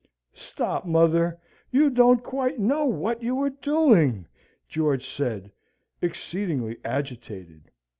"Stop, 0.33 0.83
mother! 0.87 1.39
you 1.69 1.91
don't 1.91 2.23
quite 2.23 2.59
know 2.59 2.85
what 2.85 3.21
you 3.21 3.39
are 3.43 3.51
doing," 3.51 4.25
George 4.67 5.07
said, 5.07 5.51
exceedingly 6.01 6.79
agitated. 6.83 7.69